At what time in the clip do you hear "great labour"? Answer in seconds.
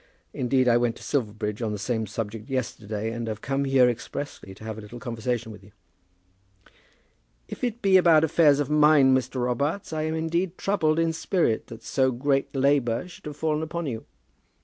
12.11-13.07